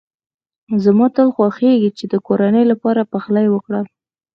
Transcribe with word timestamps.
زما 0.83 1.07
تل 1.15 1.27
خوښېږی 1.35 1.91
چي 1.97 2.05
د 2.09 2.15
کورنۍ 2.27 2.63
لپاره 2.71 3.09
پخلی 3.11 3.47
وکړم. 3.49 3.85